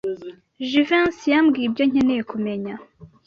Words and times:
Jivency 0.67 1.25
yambwiye 1.33 1.65
ibyo 1.67 1.83
nkeneye 1.89 2.21
kumenya. 2.31 2.73